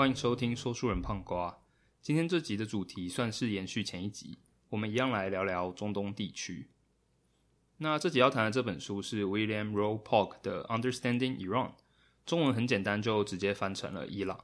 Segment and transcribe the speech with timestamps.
[0.00, 1.58] 欢迎收听说书人胖瓜。
[2.00, 4.38] 今天这集的主题算是延续前一集，
[4.70, 6.70] 我们一样来聊聊中东地区。
[7.76, 11.68] 那这集要谈的这本书是 William Rowe Polk 的《Understanding Iran》，
[12.24, 14.42] 中文很简单，就直接翻成了伊朗。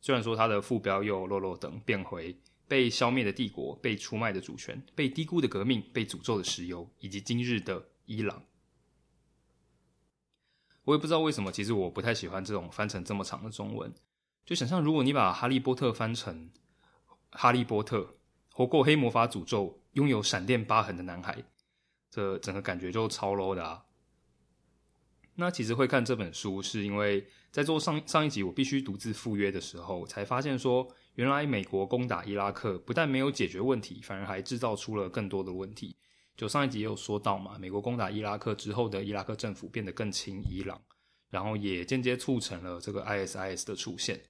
[0.00, 8.42] 虽然说它的副标又落落等变回被消灭的帝国、被出卖的主权、被低估的革命、被诅咒的石油，以及今日的伊朗。
[10.82, 13.94] 我也不知道为什么，其实我不太喜欢这种翻成这么长的中文。
[14.46, 16.48] 就想象，如果你把《哈利波特》翻成
[17.30, 17.98] 《哈利波特》，
[18.52, 21.42] 活过黑魔法诅咒、拥有闪电疤痕的男孩，
[22.08, 23.86] 这整个感觉就超 low 的啊！
[25.34, 30.86] 那其实会看这本书，是因为在做上上一集我必须独自赴约的时候，才发现说，
[31.16, 35.96] 原来美国攻打伊拉克不但没有解决问题，反而还制造出了更多的问题。
[36.36, 40.80] 就上一集也有说到嘛，美国攻打伊拉克之后的伊拉克政府变得更亲伊朗，
[41.30, 44.22] 然后也间接促成了这个 ISIS 的出现。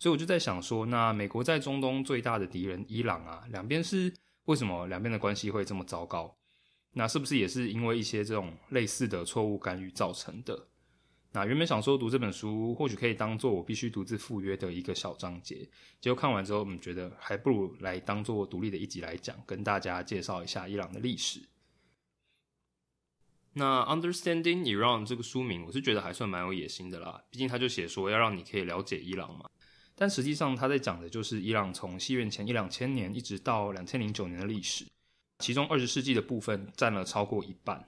[0.00, 4.10] 所以我就在想说，那美国在中东最大的敌人伊朗啊，两边是
[4.46, 6.34] 为什么两边的关系会这么糟糕？
[6.92, 10.68] 那是不是也是因为一些这种类似的错误干预造成的？
[11.32, 15.68] 那原本想说读这本书，或许可以当做我必须独自赴约的一个小章节，
[16.00, 21.42] 结果看完之后，我们觉得还不如来当做独立的一集来讲，跟大家介绍一下伊朗的历史。
[23.52, 29.50] 那 Understanding Iran 这个书名，我是觉得还算蛮有野心的啦，毕竟他就写说要让你可以了解伊朗嘛。
[30.00, 34.86] 但实际上，他在讲的就是伊朗从西元前一两千年一直到两千零九年的历史，
[35.40, 37.86] 其中二十世纪的部分占了超过一半。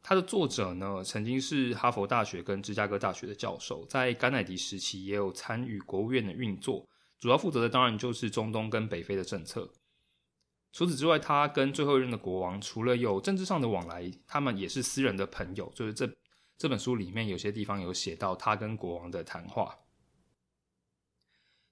[0.00, 6.88] 他的作者呢，曾经是哈佛大学跟芝加哥大学的教授，在甘乃迪时期也有参与国务院的运作，
[7.20, 9.70] 主要负责的当然就是中东跟北非的政策。
[10.72, 15.70] 除此之外，他跟最后一任的国王除了有政治上的往来，他们也是私人的朋友。
[15.74, 16.10] 就是这
[16.56, 19.76] 这本书里面有些地方有写到他跟国王的谈话。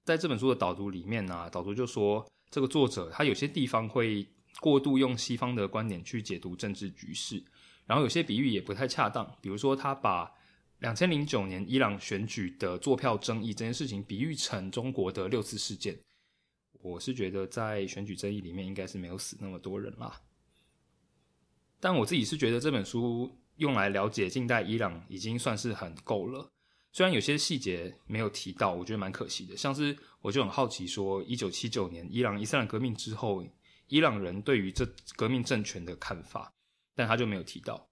[0.07, 4.25] 在这本书的导读里面呢，导读就说，这个作者他有些地方会
[4.61, 7.42] 过度用西方的观点去解读政治局势，
[7.86, 9.36] 然后有些比喻也不太恰当。
[9.41, 10.33] 比如说，他把
[10.79, 15.98] 两千零九年伊朗选举的坐票争议这件事情比喻成中国的六次事件。
[16.80, 20.23] 我是觉得在选举争议里面应该是没有死那么多人啦。
[21.80, 26.48] 但我自己是觉得这本书用来了解近代伊朗已经算是很够了。
[26.96, 29.55] 虽然有些细节没有提到，我觉得蛮可惜的。
[29.55, 33.45] 像是我就很好奇，说一九七九年伊朗伊斯兰革命之后，
[33.89, 36.51] 伊朗人对于这革命政权的看法，
[36.95, 37.86] 但他就没有提到。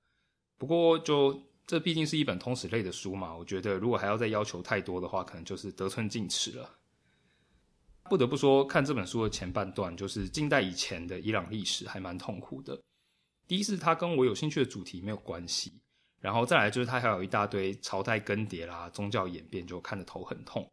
[0.57, 6.79] 不过，就这毕竟是一本通史类的书嘛，我觉得如果还要再要求太多的话，可能就是得寸进尺了。
[8.05, 12.83] 不得不说，看这本书的前半段，就是近代以前的伊朗历史，还蛮痛苦的。
[13.47, 15.75] 第一是它跟我有兴趣的主题没有关系。
[16.25, 20.67] 然后再来就是他还有一大堆朝代更迭啦、宗教演变，就看得头很痛。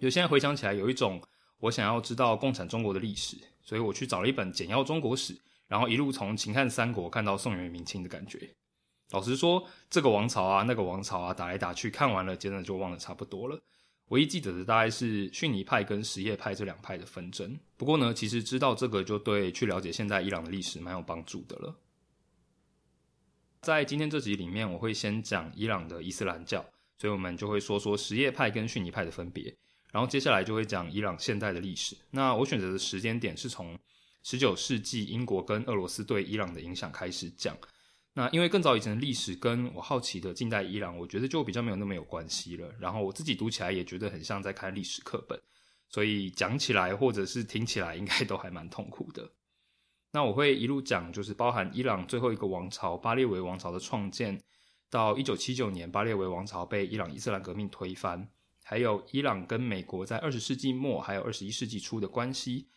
[0.00, 1.20] 就现在回想起来，有一种
[1.58, 5.36] 我想要知道共产中国的历史，所以我去找了一本简要中国史，
[5.66, 8.48] 然后一路从秦汉三国看到宋元明清的感觉。
[9.10, 13.60] 老实说，这个王朝啊、那个王朝啊，打来打去，看完了真的就忘得差不多了。
[14.10, 17.58] 唯一记得的大概是逊尼派跟什叶派这两派的纷争。
[17.76, 21.74] 不过呢，其实知道这个就对去了解现在伊朗的历史蛮有帮助的了。
[23.60, 26.64] 在今天这集里面，我会先讲伊朗的伊斯兰教，
[26.96, 29.54] 所以我们就会说说什叶派跟逊尼派的分别，
[29.92, 31.94] 然后接下来就会讲伊朗现代的历史。
[32.10, 33.78] 那我选择的时间点是从
[34.22, 37.54] 十九世纪英国跟俄罗斯对伊朗的影响开始讲。
[38.14, 42.66] 那因为更早以前的历史跟我好奇的近代伊朗，我觉得就比较没有那么有关系了。
[42.80, 45.38] 然后我自己读起来也觉得很像在看历史课本，
[45.90, 49.30] 所以讲起来或者是听起来应该都还蛮痛苦的。
[50.12, 54.42] 那我会一路讲，就是包含伊朗最后一个王朝巴列维王朝的创建，
[54.88, 58.28] 到一九七九年巴列维王朝被伊朗伊斯兰革命推翻，
[58.64, 62.68] 还有伊朗跟美国在二十世纪末还有二十一世纪初的关系，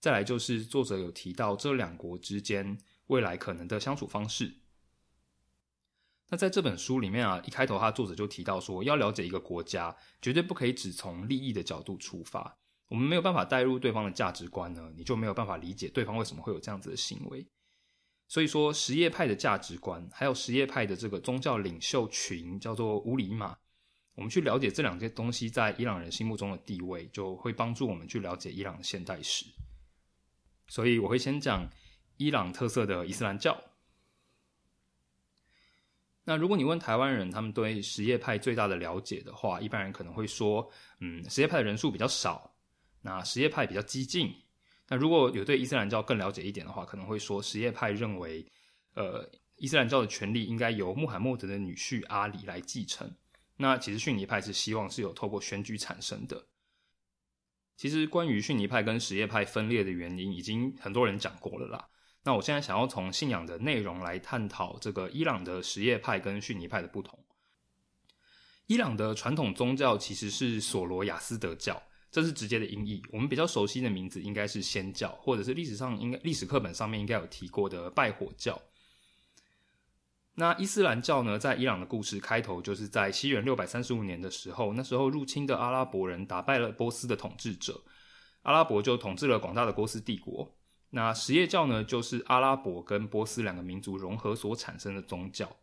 [0.00, 4.56] 再来就是作者有提到这两国之间未来可能的相处方式。
[6.30, 12.59] 那在这本书里面啊，一开头他作者就提到说，要了解一个国家，绝对不可以只从利益的角度出发。
[12.90, 17.46] 我们没有办法带入对方的价值观呢，你就没有办法理解对方为什么会有这样子的行为。
[18.26, 23.56] 所以说，什叶派的价值观，还有什叶派的这个宗教领袖群，叫做乌里玛。
[24.16, 29.46] 我们去了解这两件东西在伊朗人心目中的地位，就会帮助我们去了解伊朗的现代史。
[30.66, 31.70] 所以我会先讲
[32.16, 33.56] 伊朗特色的伊斯兰教。
[36.24, 42.49] 那如果你问台湾人，他们对什叶派最大的了解的话，一般人可能会说，嗯，什叶派的人数比较少。
[43.02, 44.34] 那什叶派比较激进。
[44.88, 48.44] 那如果有对伊斯兰教更了解一点的话，可能会说什叶派认为，
[48.94, 53.10] 呃，伊斯兰教的权利应该由穆罕默德的女婿阿里来继承。
[53.56, 56.46] 那其实逊尼派是希望是有透过选举产生的。
[57.76, 61.88] 其实关于逊尼派跟什叶派分裂的原因，已经很多人讲过了啦。
[62.22, 67.18] 那我现在想要从信仰的内容来探讨这个伊朗的什叶派跟逊尼派的不同。
[68.66, 73.02] 伊朗的传统宗教其实是索罗亚斯德教，这是直接的音译。
[73.12, 78.60] 我们比较熟悉的名字应该是仙教，或者是历史上应该历史课本上面应该有提过的拜火教。
[80.34, 87.82] 那伊斯兰教呢，在伊朗的故事开头就是在西元六百三十五年的时候，那时候入侵的阿拉伯人打败了波斯的统治者，
[88.42, 90.56] 阿拉伯就统治了广大的波斯帝国。
[90.90, 95.56] 那什叶教呢，就是阿拉伯跟波斯两个民族融合所产生的宗教。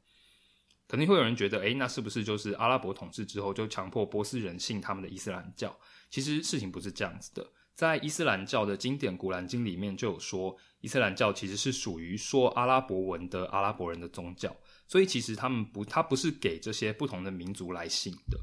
[0.88, 5.76] 肯定会有人觉得，哎，那是不是就是阿拉伯统治之后就强迫波斯人信他们的伊斯兰教？
[6.10, 14.56] 其实事情不是这样子的，在伊斯兰教的经典《古兰经》里面就有说，伊斯兰教其实是属于说阿拉伯文的阿拉伯人的宗教，
[14.88, 18.40] 所以其实他们不，它不是给这些不同的民族来信的。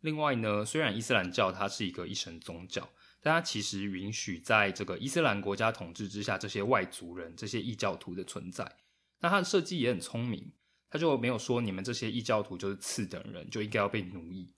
[0.00, 2.90] 另外呢，虽然伊斯兰教它是一个一神宗教。
[3.22, 8.78] 但它其实允许在这个伊斯兰国家统治之下，这些外族人、这些异教徒的存在。
[9.18, 10.54] 那它的设计也很聪明，
[10.88, 14.54] 它就没有说你们这些异教徒就是次等人，就应该要被奴役。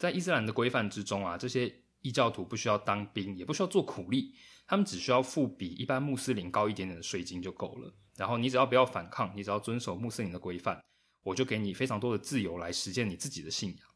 [0.00, 4.34] 在伊斯兰的规范之中啊，这些异教徒不需要当兵，也不需要做苦力，
[4.66, 7.94] 他们只需要付比一般穆斯林高一点点的税金就够了。
[8.16, 10.82] 然后你只要不要反抗，你只要遵守穆斯林的规范，
[11.22, 13.86] 我就给你非常多的自由来实践你自己的信仰。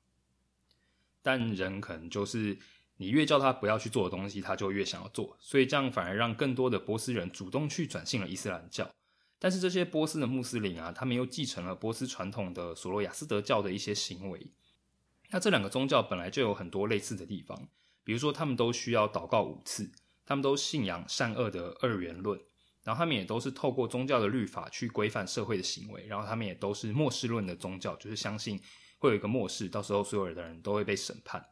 [1.23, 2.59] 但人可能就是。
[2.97, 8.89] 你越叫他不要去做的东西，他就越想要做，所以这样反而让更多的波斯人主动去转信了伊斯兰教。
[9.41, 14.53] 但是这些波斯的穆斯林啊，他们又继承了波斯传统的索罗亚斯德教的一些行为。
[15.35, 17.67] 那这两个宗教本来就有很多类似的地方，
[18.05, 19.91] 比如说他们都需要祷告五次，
[20.25, 22.41] 他们都信仰善恶的二元论，
[22.85, 28.61] 然后他们也都是透过宗教的律法去规范社会的行为，然后他们也都是末世论的宗教，就是相信
[29.01, 31.45] 会有一个末世，到时候所有的人都会被审判。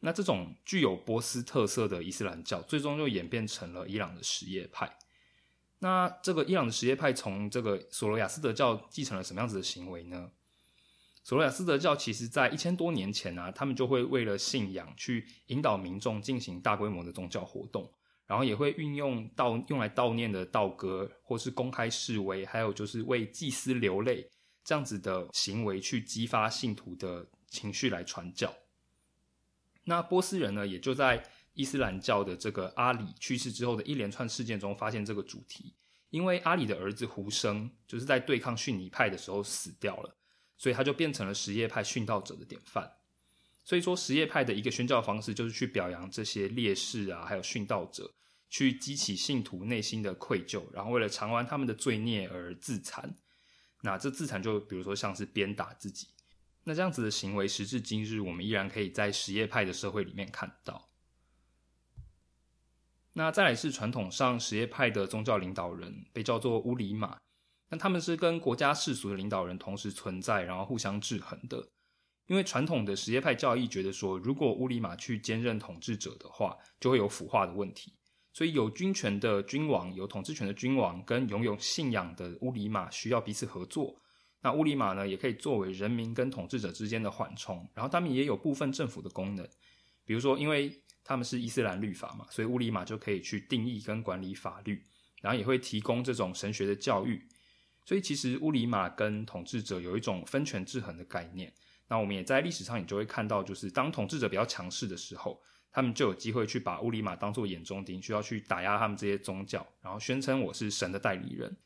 [0.00, 4.98] 那这种具有波斯特色的伊斯兰教，最终就演变成了伊朗的什叶派。
[5.78, 10.32] 那这个伊朗的什叶派从这个索罗亚斯德教继承了什么样子的行为呢？
[11.26, 17.92] 索罗亚斯德教其实在一千多年前啊，他们就会为了信仰去引导民众进行大规模的宗教活动，
[18.28, 24.30] 然后也会运用悼用来悼念的道歌，或是公开示威，还有就是为祭司流泪
[24.62, 28.54] 这样子的行为，去激发信徒的情绪来传教。
[29.82, 35.74] 那波斯人呢，也就在伊斯兰教的这个阿里去世之后的一连串事件中发现这个主题。
[36.10, 40.16] 因为阿里的儿子胡生就是在对抗逊尼派的时候死掉了，
[40.56, 42.92] 所以他就变成了什叶派殉道者的典范。
[43.64, 48.14] 所以说，什叶派的一个宣教方式就是去表扬这些烈士啊，还有殉道者，
[48.48, 53.16] 去激起信徒内心的愧疚，然后为了偿还他们的罪孽而自残。
[53.82, 56.08] 那这自残就比如说像是鞭打自己。
[56.62, 60.88] 那这样子的行为，时至今日，我们依然可以在什叶派的社会里面看到。
[63.14, 67.18] 那再来是传统上什叶派的宗教领导人，被叫做乌里马。
[67.68, 71.70] 那他们是跟国家世俗的领导人同时存在，然后互相制衡的。
[72.26, 77.92] 因为传统的什叶派教义觉得说，如果乌里马去兼任统治者的话，就会有腐化的问题。
[78.32, 84.00] 所以有军权的君王，有统治权的君王，跟拥有信仰的乌里马需要彼此合作。
[84.42, 89.48] 那乌里马呢，也可以作为人民跟统治者之间的缓冲，然后他们也有部分政府的功能，
[90.04, 90.70] 比如说，因为
[91.02, 94.84] 他们是伊斯兰律法嘛，所以乌里马就可以去定义跟管理法律，
[95.22, 97.26] 然后也会提供这种神学的教育，
[97.86, 101.50] 所以其实乌里马跟统治者有一种分权制衡的概念。
[101.88, 105.40] 那我们也在历史上，你就会看到，就是当统治者比较强势的时候，
[105.70, 111.56] 他们就有机会去把乌里马当做眼中钉，需要去打压他们这些宗教，然后宣称我是神的代理人。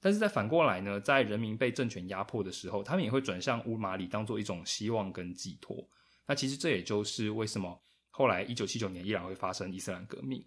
[0.00, 5.88] 但是在反过来呢，在人民被政权压迫的时候，他们也会转向乌马里当做一种希望跟寄托。
[6.26, 10.44] 那其实这也就是为什么后来一九七九年伊朗会发生伊斯兰革命。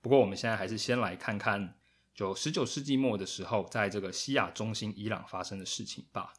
[0.00, 1.76] 不过我们现在还是先来看看，
[2.14, 6.32] 就十九世纪末的时候，在这个西亚中心伊朗发生的事情吧。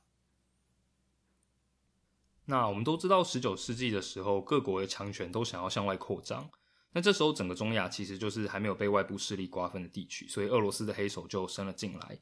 [2.45, 6.49] 那我们都知道，十九世纪的时候，各国的强权都想要向外扩张。
[6.93, 12.19] 那这时候，整个中亚其实就是还没有被外部势力瓜分的地区，所以俄罗斯的黑手就伸了进来。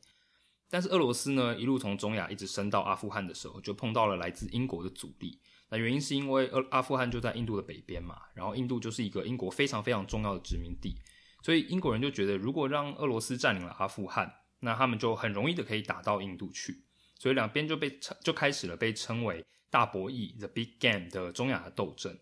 [0.69, 5.39] 但是俄罗斯呢，一路从中亚一直伸到阿富汗的时候，就碰到了来自英国的阻力。
[5.69, 10.95] 那原因是因为阿阿富汗就在印度的北边嘛，然后印度就是一个英国非常非常重要的殖民地，
[11.43, 16.83] 所以英国人就觉得，如果让俄罗斯占领了阿富汗，那他们就很容易的可以打到印度去，
[17.19, 22.17] 所以两边就被称就开始了被称为大博弈 （The Big Game） 的中亚的斗争。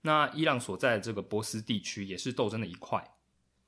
[0.00, 3.06] 那伊朗所在的这个波斯地区也是斗争的一块。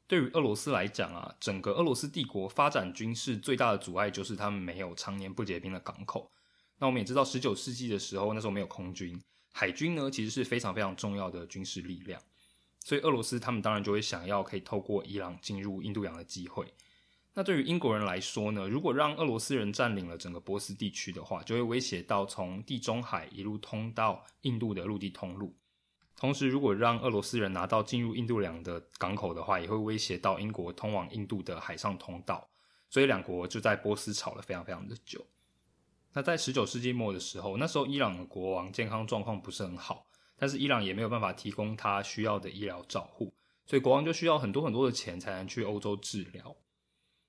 [0.06, 6.30] 对于俄罗斯来讲啊，整个俄罗斯帝国发展军事最大的阻碍就是他们没有常年不结冰的港口。
[6.78, 9.20] 那我们也知道，十九世纪的时候，那时候没有空军，
[9.52, 12.20] 海军呢其实是非常非常重要的军事力量，
[12.84, 16.72] 所以俄罗斯他们当然就会想要可以透过伊朗进入印度洋的机会。
[17.32, 25.56] 那对于英国人来说呢，如果让俄罗斯人占领了整个波斯地区的话，就会威胁到从地中海一路通到印度的陆地通路。
[26.14, 32.48] 同时，如果让俄罗斯人拿到进入印度洋的港口的话，也会威胁到英国通往印度的海上通道。
[32.88, 35.26] 所以两国就在波斯吵了非常非常的久。
[36.12, 43.32] 那在十九世纪末的时候，那时候伊朗的国王健康状况不是很好，但是伊朗也没有办法提供他需要的医疗照护，
[43.66, 46.56] 所以国王就需要很多很多的钱才能去欧洲治疗。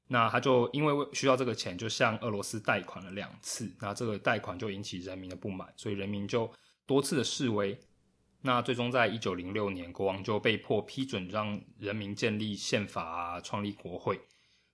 [0.08, 3.76] 那他就因为需要这个钱，就向俄罗斯贷款了两次。
[3.82, 6.52] 那这个贷款就引起人民的不满，所以人民就
[6.86, 7.80] 多次的示威。
[8.42, 14.22] 那最终在一九零六年，国王就被迫批准让人民建立宪法啊，创立国会。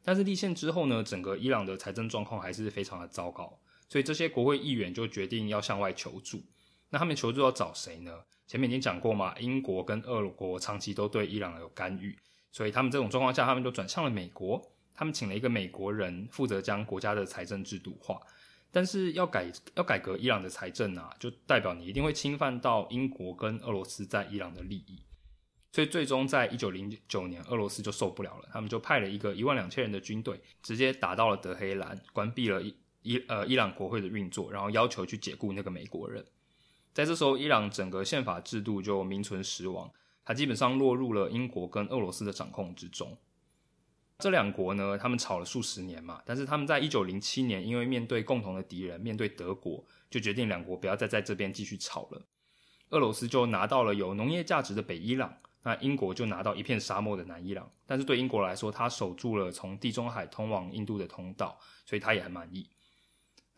[0.04, 3.58] 但是立宪之后呢，整个伊朗的财政状况还是非常的糟糕。
[3.88, 6.44] 所以这些国会议员就决定要向外求助。
[6.92, 8.12] 那他们求助要找谁呢？
[8.46, 12.16] 前面已经讲过嘛，英国跟俄国长期都对伊朗有干预，
[12.52, 14.62] 所以他们这种状况下，他们就转向了美国。
[14.94, 18.20] 他们请了一个美国人负责将国家的财政制度化。
[18.74, 25.02] 但是要改要改革伊朗的财政啊，就代表你一定会侵犯到英国跟俄罗斯在伊朗的利益。
[25.72, 32.76] 所以最终在一九零九年，俄罗斯就受不了了，他们就派了一个一万两千人的军队，直接打到了德黑兰，关闭了伊。
[33.04, 36.24] 伊呃，伊朗国会的运作，然后要求去解雇那个美国人。
[36.94, 39.90] 在这时候，伊朗整个宪法制度就名存实亡，
[40.26, 43.18] 它基本上落入了英国跟俄罗斯的掌控之中。
[44.20, 52.22] 这两国呢，他们吵了数十年嘛，但是他们在一九零七年，因为面对共同的敌人，面对德国，就决定两国不要再在这边继续吵了。
[52.90, 55.34] 俄罗斯就拿到了有农业价值的北伊朗，
[55.64, 57.72] 那英国就拿到一片沙漠的南伊朗。
[57.88, 62.70] 但是对英国来说，他守住了从地中海通往印度的通道，所以他也很满意。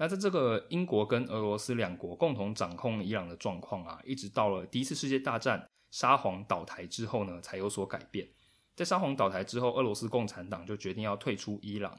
[0.03, 8.27] 那在这个英国跟俄罗斯两国共同掌控伊朗的状况啊，一直到了第一次世界大战沙皇倒台之后呢，才有所改变。
[8.75, 11.98] 在沙皇倒台之后，俄罗斯共产党就决定要退出伊朗。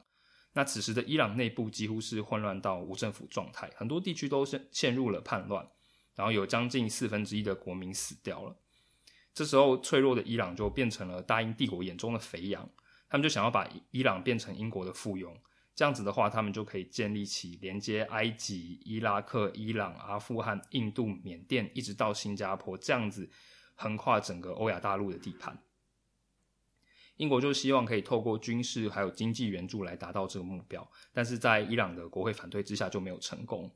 [0.53, 5.67] 那此时的伊朗内部几乎是混乱到无政府状态，很多地区都是陷入了叛乱，
[6.15, 8.55] 然后有将近四分之一的国民死掉了。
[9.33, 12.69] 这时候，脆弱的伊朗就变成了大英帝国眼中的肥羊，
[13.09, 15.35] 他们就想要把伊朗变成英国的附庸。
[15.75, 23.29] 这样子的话，他们就可以建立起连接埃及、伊拉克、伊朗、阿富汗、印度、缅甸，一直到新加坡，这样子
[23.75, 25.59] 横跨整个欧亚大陆的地盘。
[27.17, 33.71] 英国就希望可以透过军事还有经济援助来达到这个目标，但是在伊朗的国会反对之下就没有成功。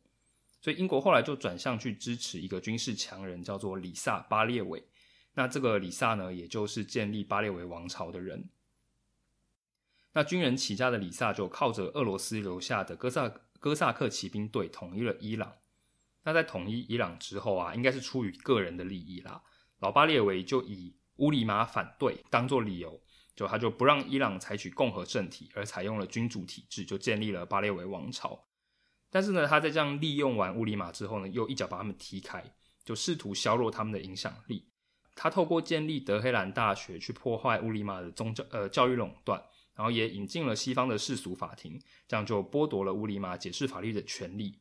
[0.60, 4.84] 所以英国后来就转向去支持一个军事强人，叫做里萨巴列维。
[5.34, 8.48] 那这个里萨呢，也就是建立巴列维王朝的人。
[10.18, 13.28] 那军人起家的里萨就靠着俄罗斯留下的哥萨
[13.60, 15.52] 哥萨克骑兵队统一了伊朗。
[16.24, 19.40] 那在统一伊朗之后啊，应该是出于个人的利益啦。
[19.78, 23.00] 老巴列维就以乌里马反对当做理由，
[23.36, 28.48] 就他就不让伊朗采取共和政体，而采用了君主体制，就建立了巴列维王朝。
[29.10, 32.42] 但是呢，他在这样利用完乌里马之后呢，又一脚把他们踢开，
[32.84, 34.68] 就试图削弱他们的影响力。
[35.14, 39.40] 他透过建立德黑兰大学去破坏乌里马的宗教呃教育垄断。
[39.78, 44.58] 然后也引进了西方的世俗法庭，这样就剥夺了乌里马解释法律的权利。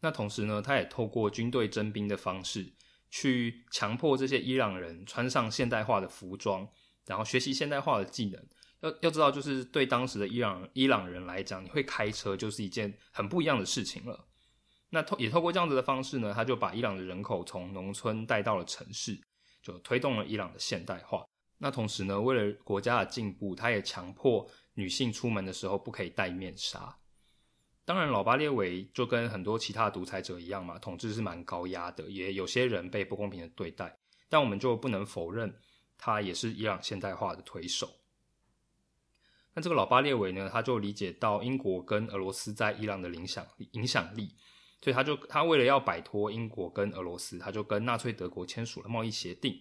[0.00, 2.72] 那同时呢，他也透过军队征兵的方式，
[3.08, 6.68] 去强迫这些伊朗人穿上现代化的服装，
[7.06, 8.44] 然后学习现代化的技能。
[8.80, 14.26] 要要知道，就是对当时的伊朗伊朗人来讲，你会开车就是一件很不一样的事情了。
[14.90, 19.20] 那透也透过这样子的方式呢，他就把伊朗的人口从农村带到了城市，
[19.62, 21.24] 就推动了伊朗的现代化。
[21.58, 26.96] 那同时呢，为了国家的进步，他也强迫女性出门的时候不可以戴面纱。
[27.84, 33.98] 当然，老巴列维就跟很多其他独裁者一样嘛，统治是蛮高压的，也有些人被不公平的对待。
[34.28, 35.52] 但我们就不能否认，
[35.96, 37.90] 他也是伊朗现代化的推手。
[39.54, 44.36] 那这个老巴列维呢，他就理解到英国跟俄罗斯在伊朗的影响，影响力，
[44.80, 49.60] 所以他就他为了要摆脱英国跟俄罗斯，他就跟纳粹德国签署了贸易协定。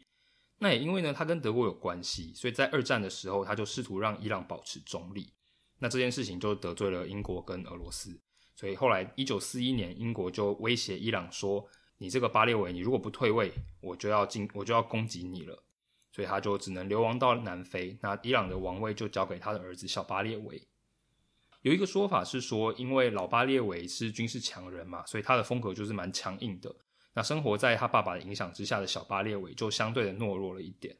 [0.60, 5.32] 那也因为呢，他跟德国有关系，所以在二战的时候，他就试图让伊朗保持中立。
[5.80, 8.20] 那这件事情就得罪了英国跟俄罗斯，
[8.56, 11.68] 所以后来一九四一年，英国就威胁伊朗说
[12.00, 15.64] ：“你这个巴列维，你如果不退位，我就要进，我就要攻击你了。”
[16.12, 20.68] 所以他就只能流亡到南非，那伊朗的王位就交给他的儿子小巴列维。
[21.62, 26.76] 有一个说法是说，因为老巴列维是军事强人嘛，所以他的风格就是蛮强硬的。
[27.18, 30.96] 那生活在他爸爸的影响之下的小巴列维就相对的懦弱了一点。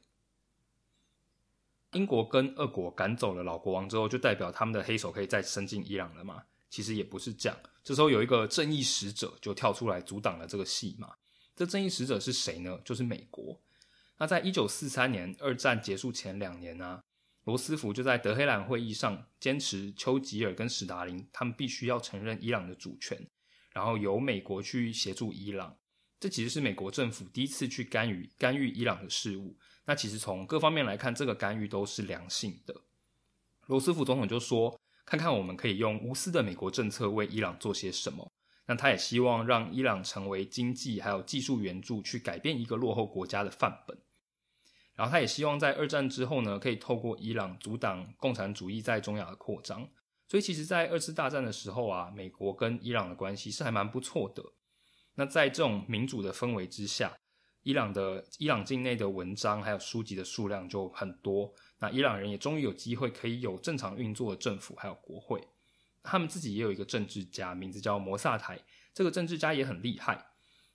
[1.92, 6.42] 英国跟俄国赶走了老国王之后，就代表他们的黑手可以再伸进伊朗了吗？
[6.68, 7.56] 其实也不是这样。
[7.84, 11.14] 这时候有一个正义使者就跳出来阻挡了这个戏码。
[11.54, 12.80] 这正义使者是谁呢？
[12.84, 13.60] 就是美国。
[14.16, 17.00] 那在一九四三年二战结束前两年呢，
[17.44, 23.24] 罗斯福就在德黑兰会议上坚持丘吉尔跟史达林他们必须要承认伊朗的主权，
[23.70, 25.76] 然后由美国去协助伊朗。
[26.20, 29.56] 这其实是美国政府第一次去干预干预伊朗的事务。
[29.86, 32.74] 那其实从各方面来看，这个干预都是良性的。
[33.66, 38.32] 罗斯福总统就说：“看看我们可以用无私的美国政策为伊朗做些什么。”
[38.66, 43.96] 那他也希望让伊朗成为经济还有技术援助去改变一个落后国家的范本。
[44.94, 49.88] 然后他也希望在二战之后呢，可以透过伊朗阻挡共产主义在中亚的扩张。
[50.26, 54.42] 所以其实，在二次大战的时候啊，美国跟伊朗的关系是还蛮不错的。
[55.18, 57.12] 那在这种民主的氛围之下，
[57.64, 61.52] 伊朗的伊朗境内的文章还有书籍的数量就很多。
[61.80, 65.42] 那伊朗人也终于有机会可以有正常运作的政府还有国会。
[66.04, 68.60] 他们自己也有一个政治家，名字叫摩萨台。
[68.94, 70.24] 这个政治家也很厉害。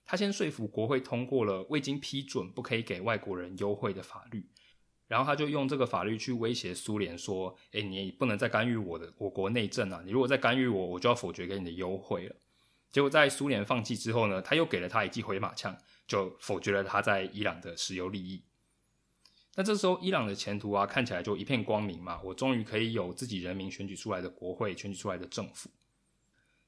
[0.04, 4.46] 他先说服国会通过了未经批准不可以给外国人优惠的法律，
[5.08, 10.02] 然后他就用这个法律去威胁苏联说：“哎，你不能再干预我的我国内政啊！
[10.04, 12.36] 你如果再干预我，我就要否决给你的优惠了。”
[12.94, 18.44] 结果在苏联放弃之后呢，他又给了他一记回马枪，就否决了他在伊朗的石油利益。
[19.56, 22.20] 那这时候伊朗的前途啊，看起来就一片光明嘛！
[22.22, 25.68] 我终于可以有自己人民选举出来的国会，选举出来的政府。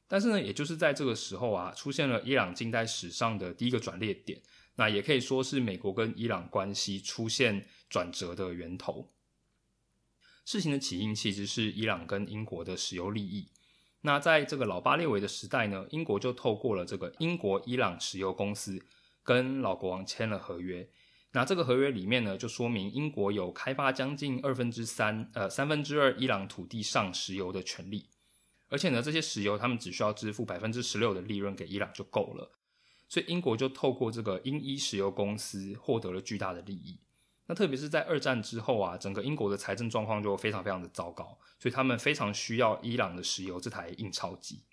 [0.08, 4.42] 但是呢，也就是在这个时候啊，出现了伊朗近代史上的第一个转捩点，
[4.74, 9.12] 那也可以说是美国跟伊朗关系出现转折的源头。
[10.44, 13.48] 事情的起因其实是伊朗跟英国的石油利益。
[14.06, 18.80] 那在这个老巴列维的时代呢，英国就透过了这个英国伊朗石油公司
[19.24, 20.88] 跟老国王签了合约。
[21.32, 28.08] 那这个合约里面呢，就说明英国有开发将近二分之三，呃三分之二伊朗土地上石油的权利。
[28.68, 32.52] 而且呢，这些石油他们只需要支付百分之十六的利润给伊朗就够了，
[33.08, 37.00] 所以英国就透过这个英伊石油公司获得了巨大的利益。
[37.46, 44.64] 那特别是在二战之后啊，整个英国的财政状况就非常非常的糟糕，所以他们非常需要伊朗的石油这台印钞机。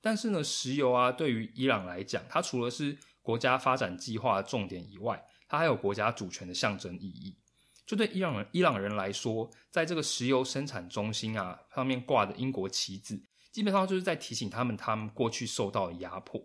[0.00, 7.36] 但是呢，石油啊，对于伊朗来讲，它除了是国家发展计划的重点以外，它还有国家主权的象征意义。
[7.84, 16.40] 就对伊朗人伊朗人来说，在这个石油生产中心啊上面挂的英国旗帜，基本上就是在提醒他们他们过去受到的压迫。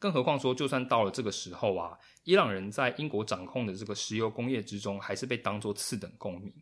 [0.00, 6.52] 更何况说，就算到了这个时候啊，伊朗人在英国掌控的这个石油工业之中，还是被当作次等公民。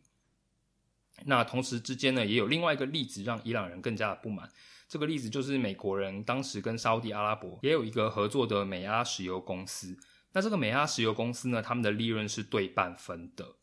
[1.25, 4.47] 那同时之间呢，也有另外一个例子让伊朗人更加的不满。
[4.87, 9.97] 这个例子就是美国人当时跟沙地阿拉伯也有一个合作的美阿石油公司。
[10.33, 13.55] 那这个美阿石油公司呢，他们的利润是对半分的。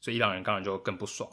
[0.00, 1.30] 所以伊朗人当然就更不爽。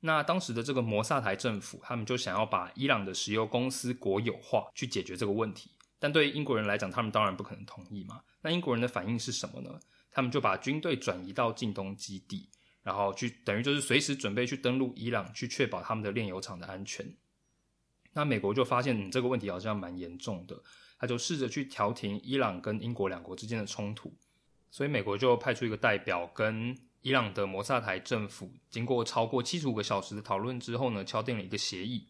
[0.00, 5.70] 那当时的这个摩萨台政府，他们就想要把伊朗的石油公司国有化，去解决这个问题。
[6.00, 8.20] 但对英国人来讲，他们当然不可能同意嘛。
[8.42, 9.78] 那英国人的反应是什么呢？
[10.10, 12.48] 他们就把军队转移到近东基地，
[12.82, 17.06] 然后去等于就是随时准备去登陆伊朗，去确保他们的炼油厂的安全。
[18.12, 20.60] 那美国就发现这个问题好像蛮严重的，
[20.98, 24.12] 他就试着去调停伊朗跟英国两国之间的冲突。
[24.70, 26.76] 所以美国就派出一个代表跟。
[27.02, 32.06] 伊朗的摩萨台政府经过超过七十五个小时的讨论之后呢，敲定了一个协议。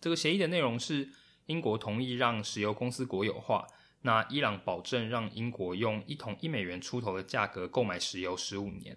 [0.00, 1.06] 这个协议的内容是，
[1.46, 3.66] 英国同意让石油公司国有化，
[4.02, 8.96] 那伊朗保证让英国用一桶一美元出头的价格购买石油十五年。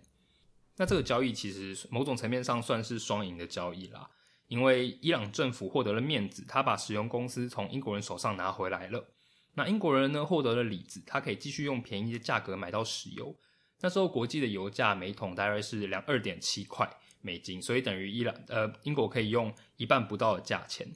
[0.77, 4.09] 那这个交易其实某种层面上算是双赢的交易啦，
[4.47, 9.09] 因为伊朗政府获得了面子，他把石油公司从英国人手上拿回来了。
[9.55, 13.35] 那英国人呢，获得了里子，他可以继续用便宜的价格买到石油。
[13.81, 16.89] 那时候国际的油价每桶大概是两二点七块
[17.21, 20.87] 美金，所以等于伊朗呃英国可以用一半不到的价钱。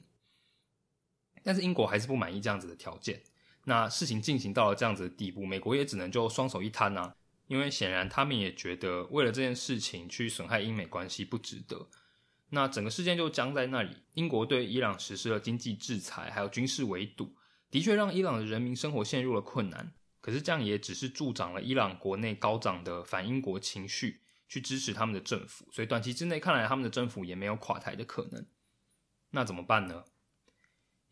[1.44, 3.22] 但是英国还是不满意这样子的条件。
[3.66, 7.14] 那事情进行到了这样子的地步，美国也只能就双手一摊啊，
[7.46, 11.88] 因为显然他们也觉得为了这件事情去损害英美关系不值得。
[12.50, 14.02] 那整个事件就僵在那里。
[14.14, 17.34] 英国对伊朗实施了经济制裁，还有军事围堵，
[17.70, 19.92] 的确让伊朗的人民生活陷入了困难。
[20.20, 28.46] 可是这样也只是助长了伊朗国内高涨的反英国情绪，去支持他们的政府，所以短期之内看来他们的政府也没有垮台的可能。
[29.30, 30.04] 那怎么办呢？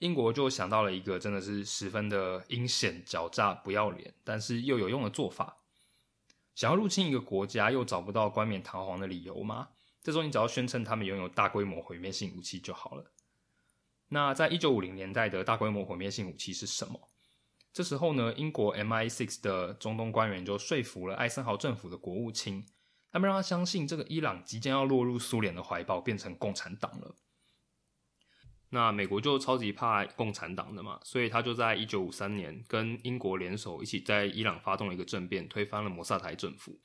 [0.02, 5.58] 英国就想到了一个真的是十分的阴险、狡诈、不要脸，但是又有用的做法。
[6.56, 9.68] 想要入侵一个国家，又找不到冠冕堂皇的理由吗？
[10.02, 13.12] 这时候你只要宣称他们拥有大规模毁灭性武器就好了。
[14.08, 17.08] 那在一九五零年代的大规模毁灭性武器是什么？
[17.72, 22.66] 这时候呢，英国 MI6 的中东官员就说服了艾森豪政府的国务卿，
[23.12, 27.14] 他们让他相信这个伊朗即将要落入苏联的怀抱，变成共产党了。
[28.74, 36.80] 那美国就超级怕共产党的嘛，所以他就在一九五三年跟英国联手，一起在伊朗发动了一个政变，推翻了摩萨台政府。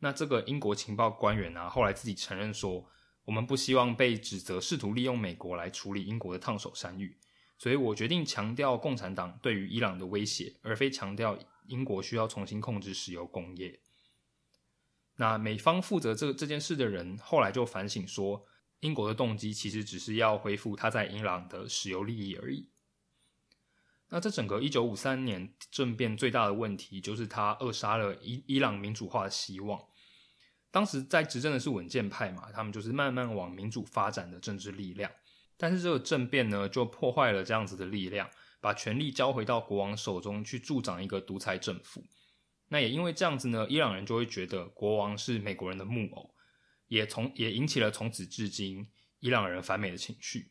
[0.00, 2.84] 那这个英国情报官员啊，后来自己承认说，
[3.24, 7.16] 我们不希望被指责试图利用美国来处理英国的烫手山芋，
[7.56, 13.78] 所以我决定强调共产党对于伊朗的威胁，而非强调英国需要重新控制石油工业。
[15.18, 18.44] 那美方负责这这件事的人后来就反省说。
[18.80, 22.68] 英国的动机其实只是要恢复他在伊朗的石油利益而已。
[24.10, 29.80] 那这整个一九五三年政变最大的问题，就是他扼杀了伊伊朗民主化的希望。
[30.70, 35.10] 当时在执政的是稳健派嘛，他们就是慢慢往民主发展的政治力量。
[35.56, 42.04] 但是这个政变呢，就破坏了这样子的力量，把权力交回到国王手中去助长一个独裁政府。
[42.68, 46.34] 那也因为这样子呢，伊朗人就会觉得国王是美国人的木偶。
[46.88, 50.50] 也从也引起了从此至今伊朗人反美的情绪。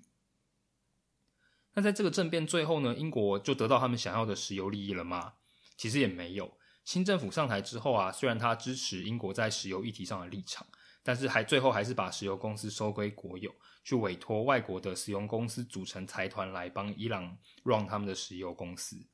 [1.74, 5.34] 那在这个政变最后呢，英国就得到他们想要的石油利益了吗？
[5.76, 6.58] 其实也没有。
[6.84, 10.66] 新政府上台之后啊，虽然他支持英国在石油议题上的立场，
[11.04, 19.06] 但是还最后还是把石油公司收归国有，去委托外国的石油公司组成财团来帮伊朗 run 他们的石油公司。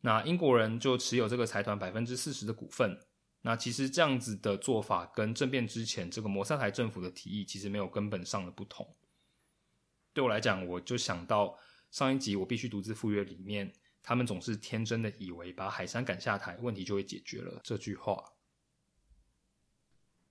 [0.00, 3.00] 那英国人就持有这个财团百分之四十的股份。
[3.46, 8.96] 那其实这样子的做法跟政变之前这个摩萨台政府的提议其实没有根本上的不同。
[10.14, 11.58] 对我来讲，我就想到
[11.90, 13.70] 上一集我必须独自赴约里面，
[14.02, 18.32] 他们总是天真的以为把海山赶下台，问题就会解决了这句话。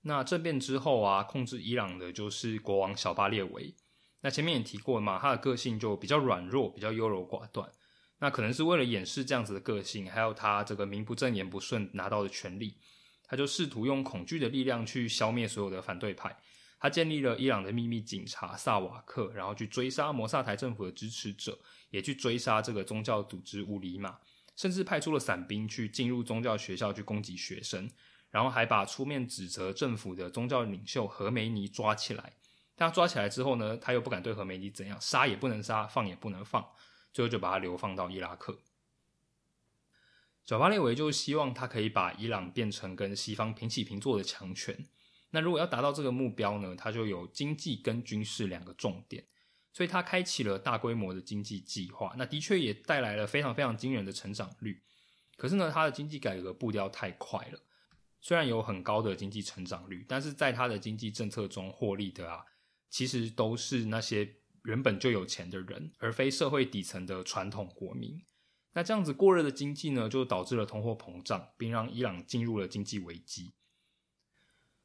[0.02, 3.76] 那政变之后啊，控制伊朗的就是国王小巴列维。
[4.21, 7.71] 那前面也提过嘛，他的个性就比较软弱，比较优柔寡断。
[8.17, 12.80] 那可能是为了掩饰这样子的个性，还有他这个名不正言不顺拿到的权利。
[13.34, 16.38] 他就试图用恐惧的力量去消灭所有的反对派。
[16.80, 21.58] 他建立了伊朗的秘密警察萨瓦克，然后去追杀摩萨台政府的支持者，
[21.89, 24.19] 也去追杀这个宗教组织乌里玛，
[24.56, 27.89] 甚至派出了伞兵去进入宗教学校去攻击学生，
[28.30, 32.34] 然后还把出面指责政府的宗教领袖何梅尼抓起来。
[32.78, 36.63] 他抓起来之后呢，他又不敢对何梅尼怎样，杀也不能杀，放也不能放，
[37.12, 38.56] 最后就把他流放到伊拉克。
[40.46, 44.86] 小巴列维就希望他可以把伊朗变成跟西方平起平坐的强权。
[45.32, 49.26] 那如果要达到这个目标呢，他就有经济跟军事两个重点，
[49.72, 52.14] 所以他开启了大规模的经济计划。
[52.18, 54.84] 那的确也带来了非常非常惊人的成长率。
[55.38, 57.60] 可是呢，他的经济改革步调太快了。
[58.20, 62.46] 虽然有很高的经济成长率，但是在他的经济政策中获利的啊，
[62.90, 68.22] 其实都是那些原本就有钱的人，而非社会底层的传统国民。
[68.74, 73.54] 那这样子过热的经济呢，就导致了通货膨胀，并让伊朗进入了经济危机。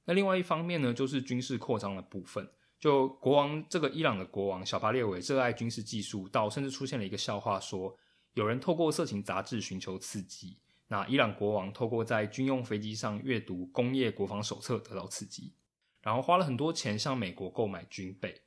[0.05, 2.49] 那另外一方面呢，就是军事扩张的部分。
[2.79, 7.97] 就国王这个伊朗的国王小巴列维热爱军事技术，到甚至出现了一个笑话，说
[8.35, 15.55] 有人透过色情杂志寻求刺激，那伊朗国王透过在军用飞机上阅读工业国防手册得到刺激，
[16.03, 18.43] 然后花了很多钱向美国购买军备。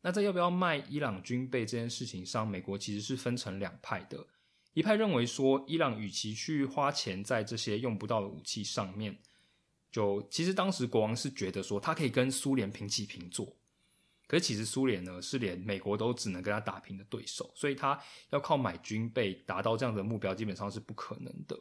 [0.00, 4.26] 那在要不要卖伊朗军备这件事情上，美国其实是分成两派的。
[4.74, 9.16] 一派认为说，伊朗与其去花钱在这些用不到的武器上面，
[9.90, 13.56] 就其实当时国王是觉得说，他可以跟苏联平起平坐。
[14.26, 21.56] 可是其实苏联呢，是连美国都只能跟他打平的对手，所以他要靠买军备达到这样的目标，基本上是不可能的。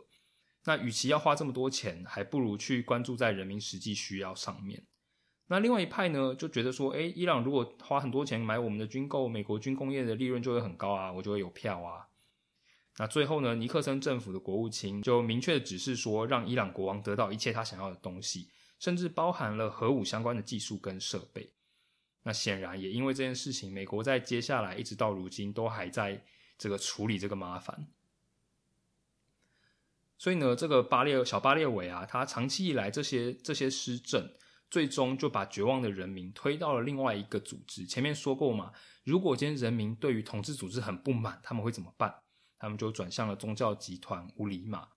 [0.63, 4.87] 那与其要花这么多钱，还不如去关注在人民实际需要上面。
[5.47, 12.07] 那另外一派呢，就觉得说，诶，伊朗如果花很多钱买我们的军购，美国军工业的利润就会很高啊，我就会有票啊。
[12.97, 21.51] 那最后呢，尼克森政府的国务卿就明确的指示说，让伊朗国王得到一切他想要的东西，甚至包含了核武相关的技术跟设备。
[22.21, 26.23] 那显然也因为这件事情，美国在接下来一直到如今都还在
[26.57, 27.87] 这个处理这个麻烦。
[30.19, 34.31] 所以呢，这个巴列小巴列维啊，他长期以来这些这些施政，
[34.69, 37.85] 最终就把绝望的人民推到了另外一个组织。
[37.85, 38.71] 前面说过嘛，
[39.03, 42.22] 如果今天人民对于统治组织很不满，他们会怎么办？
[42.63, 44.87] 他们就转向了宗教集团乌里玛。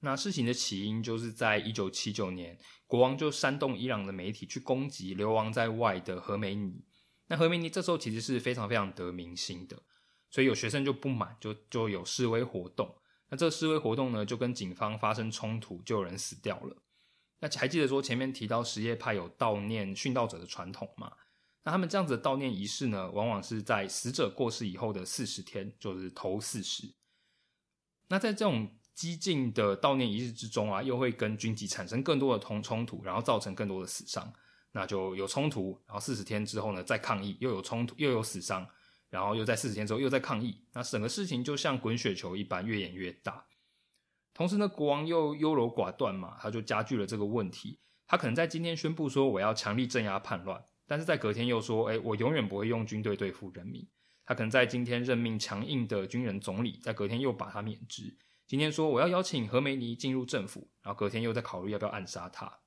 [0.00, 6.84] 那事情的起因就是在一九七九年，国王就煽动伊朗的媒体去攻击流亡在外的何梅尼。
[7.28, 9.80] 那何梅尼这时候其实是非常非常得民心的，
[10.28, 12.92] 所以有学生就不满，就就有示威活动。
[13.28, 16.82] 那这示威活动呢，就跟警方发生冲突，就有人死掉了。
[17.38, 21.12] 那还记得说前面提到什叶派有悼念殉道者的传统吗？
[21.66, 26.94] 那他们这样子的悼念仪式呢，往往是在死者过世以后的四十天，就是头四十。
[28.06, 34.32] 那在这种激进的悼念仪式之中啊，又会跟军级产生更多的冲冲突，然后造成更多的死伤。
[34.70, 38.64] 那就有冲突，然后四十天之后呢，再抗议，又有冲突，又有死伤，
[39.10, 43.44] 然后又在四十天之后又在抗议，那整个事情就像滚雪球一般越演越大。
[44.32, 47.80] 同时呢，国王又优柔寡断嘛，他就加剧了这个问题。
[48.06, 53.86] 他可能在今天宣布说我要强力镇压叛乱，但是在隔天又说，哎，我永远不会用军队对付人民。
[54.24, 58.16] 他可能在今天任命强硬的军人总理，在隔天又把他免职。
[58.46, 62.60] 今天说我要邀请何梅尼进入政府，然后隔天又在考虑要不要暗杀他。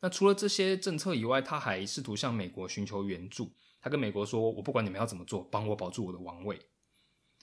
[0.00, 3.54] 那除了这些政策以外，他还试图向美国寻求援助。
[3.80, 6.58] 他跟美国说：“我不管你们要怎么做，帮我保住我的王位。”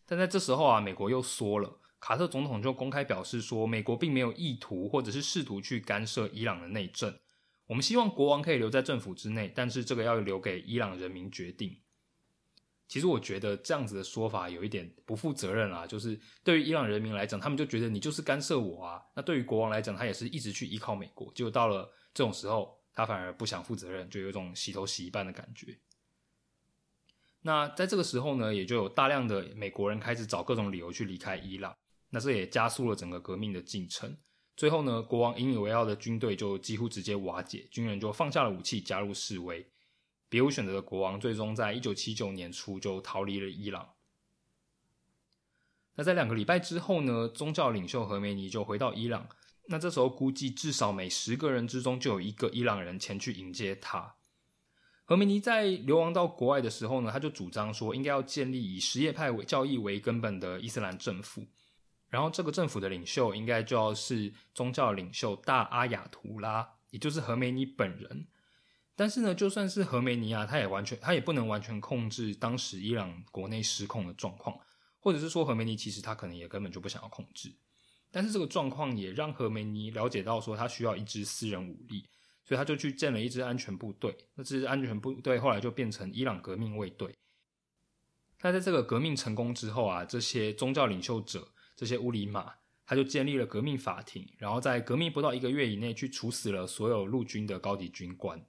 [0.05, 1.79] 但在这时候啊，美国又缩了。
[1.99, 7.17] 卡特总统就公开表示说：“美国并没有意图或者是试图去干涉伊朗的内政。
[7.69, 11.77] 我们希望国王可以留在政府之内，但是这个要留给伊朗人民决定。”
[12.89, 18.99] 其实我觉得这样子的说法有一点不负责任啊，就是对于伊朗人民来讲，他们就觉得你就是干涉我啊。
[19.15, 25.77] 那对于国王来讲，他也是一直去依靠美国，结果到了这种时候，他反而不想负责任，就有一种洗头洗一半的感觉。
[27.43, 31.77] 那在这个时候呢，也就有大量的美国人开始找各种理由去离开伊朗，
[32.09, 34.17] 那这也加速了整个革命的进程。
[34.59, 39.65] 最后呢，国王引以为傲的军队就几乎直接瓦解，军人就放下了武器，加入示威。
[40.27, 43.91] 别无选择的国王，最终在一九七九年初就逃离了伊朗。
[45.95, 49.29] 那在两个礼拜之后呢，宗教领袖何梅尼就回到伊朗。
[49.67, 54.15] 那这时候估计至少每十个人之中就有一个伊朗人前去迎接他。
[55.05, 61.45] 何梅尼在流亡到国外的时候呢，他就主张说，应该要建立以什叶派教义为根本的伊斯兰政府。
[62.09, 68.27] 然后这个政府的领袖应该就要是宗教领袖大阿亚图拉，也就是何梅尼本人。
[68.95, 74.59] 但是呢，就算是何梅尼啊，他也完全，他也不能完全控制当时伊朗国内失控的状况，
[74.99, 77.53] 或者是说何梅尼其实他可能也根本就不想要控制。
[78.11, 82.09] 但是这个状况也让何梅尼了解到说他需要一支私人武力，
[82.43, 84.17] 所以他就去建了一支安全部队。
[84.33, 87.13] 那这支安全部队后来就变成伊朗革命卫队。
[88.41, 91.47] 那在这个革命成功之后啊，这些宗教领袖者，
[91.79, 98.45] 这些乌里马，他就建立了革命法庭，然后在革命不到一个月以内去处死了所有陆军的高级军官。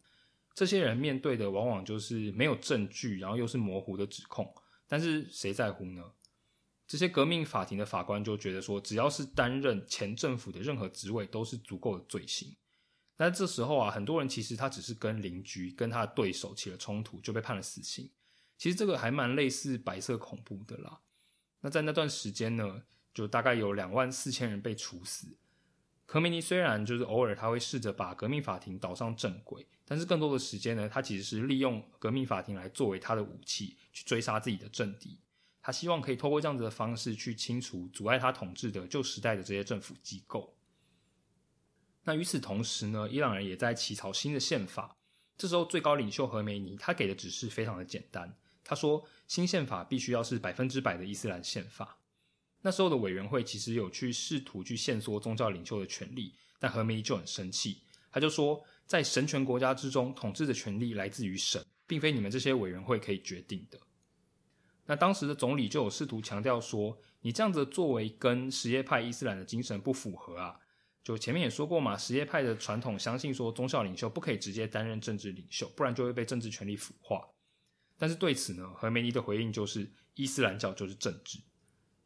[0.52, 4.52] 这些人面对的往往就是没有证据，然后又是模糊的指控，
[4.88, 6.02] 但是谁在乎呢？
[6.88, 12.56] 这些革命法庭的法官就觉得说，只要是担任前政府的任何职位，都是足够的罪行。
[13.14, 18.10] 但这时候啊，很多人其实他只是跟邻居、跟他的对手起了冲突，就被判了死刑。
[18.58, 21.02] 其实这个还蛮类似白色恐怖的啦。
[21.60, 25.36] 那在那段时间呢，就大概有两万四千人被处死。
[26.06, 35.20] 科梅尼虽然就是偶尔他会试着把革命法庭导上正轨，但是更多的时间呢，他其实是利用革命法庭来作为他的武器，去追杀自己的政敌。
[35.62, 40.56] 他希望可以透过这样子的方式去清除阻碍他统治的旧时代的这些政府机构。
[42.02, 44.96] 那与此同时呢，伊朗人也在起草新的宪法。
[45.36, 51.99] 这时候最高领袖何梅尼他给的指示非常的简单，他说新宪法必须要是百分之百的伊斯兰宪法。
[52.62, 63.80] 那时候的委员会其实有去试图去限缩宗教领袖的权利，但何梅尼就很生气，他就说，在神权国家之中，统治的权利来自于神，并非你们这些委员会可以决定的。
[64.86, 70.58] 那当时的总理就有试图强调说，你这样子作为跟什叶派伊斯兰的精神不符合啊。
[71.02, 77.26] 就前面也说过嘛，什叶派的传统相信说，宗教领袖不可以直接担任政治领袖，不然就会被政治权力腐化。
[77.96, 81.38] 但是对此呢，何梅尼的回应就是，伊斯兰教就是政治。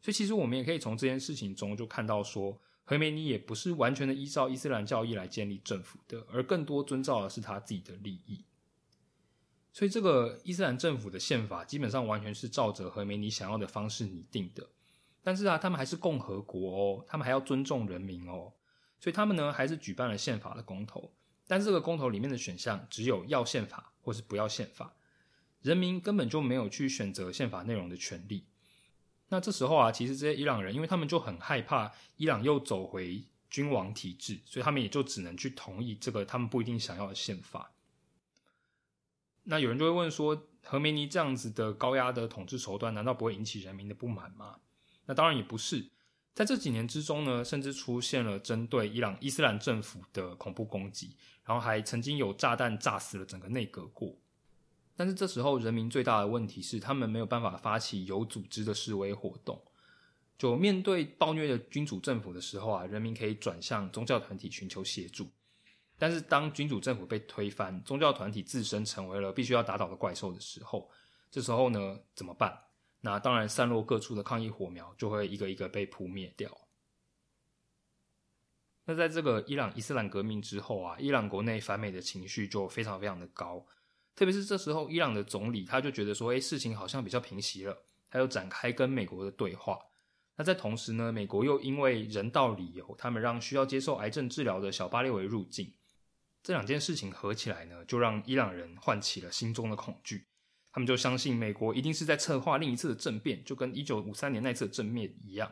[0.05, 8.45] 所以，其实我们也可以从这件事情中就看到，说何梅尼也不是完全的依照伊斯兰教义来建立政府的，而更多遵照的是他自己的利益。
[9.73, 14.69] 所以，这个伊斯兰政府的宪法基本上完全是照着何梅尼想要的方式拟定的。
[15.23, 18.53] 但是啊，他们还是共和国哦，他们还要尊重人民哦。
[18.99, 21.11] 所以，他们呢还是举办了宪法的公投。
[21.47, 24.93] 但是，这个公投里面的选项只有要宪法或是不要宪法，
[25.63, 28.45] 人民根本就没有去选择宪法内容的权利。
[29.29, 37.71] 那这时候啊，其实这些伊朗人，因为他们就很害怕伊朗又走回君王体制，所以他们也就只能去同意这个他们不一定想要的宪法。
[39.43, 44.59] 那有人就会问说，何梅尼这样子的高压的统治手段，难道不会引起人民的不满吗？
[45.05, 45.91] 那当然也不是。
[46.33, 54.17] 在这几年之中呢，甚至出现了针对伊朗伊斯兰政府的恐怖攻击，然后还曾经有炸弹炸死了整个内阁过。
[54.95, 59.61] 但是这时候，人民最大的问题是，他们没有办法发起有组织的示威活动。
[60.37, 65.29] 就面对暴虐的君主政府的时候啊，人民可以转向宗教团体寻求协助。
[65.97, 70.89] 但是当君主政府被推翻，宗教团体自身成为了必须要打倒的怪兽的时候，
[71.31, 72.57] 这时候呢，怎么办？
[73.01, 76.49] 那当然，散落各处的抗议火苗就会一个一个被扑灭掉。
[78.85, 83.65] 那在这个伊朗伊斯兰革命之后啊，伊朗国内反美的情绪就非常非常的高。
[84.15, 89.77] 特别是这时候，伊朗的总理他就觉得说，哎，事情好像比较平息了，他又展开跟美国的对话。
[90.37, 95.73] 那在同时呢，美国又因为人道理由，他们让需要接受癌症治疗的小巴列维入境。
[96.43, 100.27] 这两件事情合起来呢，就让伊朗人唤起了心中的恐惧。
[100.71, 105.51] 他们就相信美国一定是在策划另一次的政变，就跟一九五三年那次的政变一样。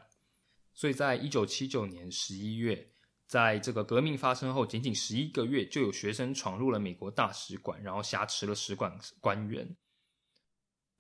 [0.73, 2.92] 所以在一九七九年十一月，
[3.33, 9.75] 在这个革命发生后，仅仅十一个月，就有学生闯入了美国大使馆，然后挟持了使馆官员。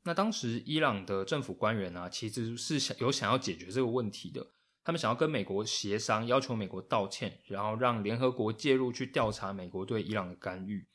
[0.01, 4.47] 那当时伊朗的政府官员呢，其实是想有想要解决这个问题的。
[4.83, 10.87] 他们想要跟美国协商，要求美国道歉，然后让联合国介入去调查美国对伊朗的干预。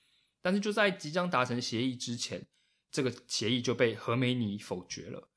[0.42, 2.48] 但是就在即将达成协议之前，
[2.90, 5.28] 这个协议就被何梅尼否决了。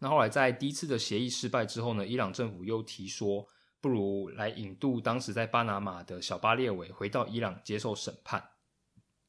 [0.00, 3.48] 那后来在第一次的协议失败之后呢，伊朗政府又提说，
[3.80, 8.52] 不如来引渡当时在巴拿马的小巴列维回到伊朗接受审判。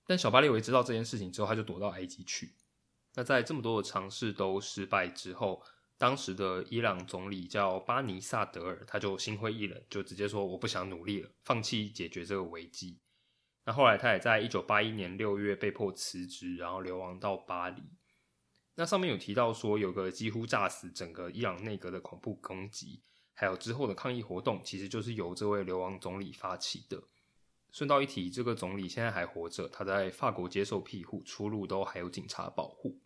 [0.06, 2.56] 但小巴列维知道这件事情之后，他就躲到埃及去。
[3.16, 5.62] 那在这么多的尝试都失败之后，
[5.98, 13.00] 当时的伊朗总理叫巴尼萨德尔，他就心灰意冷，就直接说我不想努力了，放弃解决这个危机。
[13.66, 17.84] 那后来他也在一九八一年六月被迫辞职，然后流亡到巴黎。
[18.76, 23.02] 那上面有提到说，有个几乎炸死整个伊朗内阁的恐怖攻击，
[23.40, 27.04] 还有之后的抗议活动，其实就是由这位流亡总理发起的。
[27.72, 33.00] 顺道一提，这个总理现在还活着，他在法国接受庇护，出入都还有警察保护。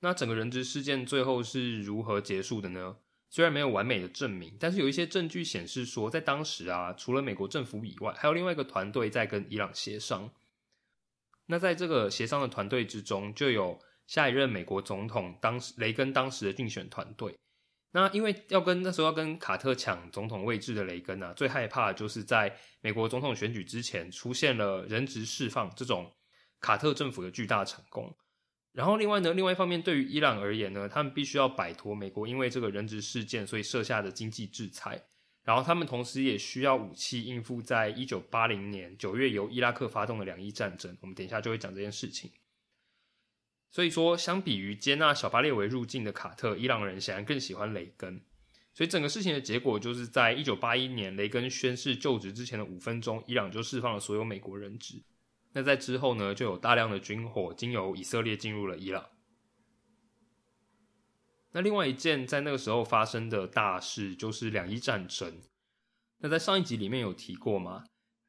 [0.00, 2.96] 那整个人质事件最后是如何结束的呢？
[3.28, 10.30] 虽然没有完美的证明，但是有一些证据显示说，在当时啊，除了美国政府以外，还有另外一个团队在跟伊朗协商。
[11.44, 17.36] 那在这个协商的团队之中，就有下一任美国总统当时雷根当时的竞选团队。
[17.94, 26.12] 那因为要跟那时候要跟卡特抢总统位置的雷根啊，最害怕就是在美国总统选举之前出现了人质释放这种
[26.60, 28.12] 卡特政府的巨大成功。
[28.72, 35.00] 然后，另外呢，另外一方面，对于伊朗而言呢，他们必须要摆脱美国因为这个人质事件所以设下的经济制裁，
[35.44, 40.98] 然后他们同时也需要武器应付在一九八零年九月由伊拉克发动的两伊战争。
[41.00, 42.32] 我们等一下就会讲这件事情。
[43.74, 48.20] 所以说，相比于接纳小巴列维入境的卡特，伊朗人显然更喜欢雷根。
[48.72, 55.02] 所以整个事情的结果就是在一九八一年雷根宣誓就职之前的五分钟，伊朗就释放了所有美国人质。
[55.54, 59.04] 那在之后呢，就有大量的军火经由以色列进入了伊朗。
[61.50, 65.40] 那另外一件在那个时候发生的大事就是两伊战争。
[66.18, 67.84] 那在上一集里面有提过吗？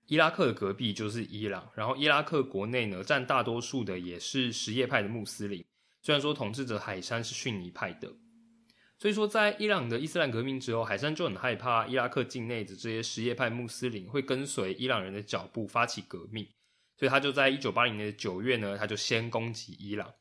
[0.07, 5.65] 伊拉克的隔壁就是伊朗，然后伊拉克国内呢占大多数的也是什叶派的穆斯林，
[6.01, 8.13] 虽然说统治者海山是逊尼派的。
[8.97, 16.47] 所以说，在伊朗的伊斯兰革命之后，海山就很害怕伊拉克境内的这些什叶派穆斯林会跟随伊朗人的脚步发起革命。
[16.97, 20.13] 所以他就在一九八零年的九月呢，他就先攻击伊朗。